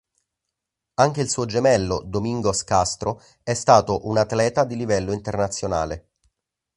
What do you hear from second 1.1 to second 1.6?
il suo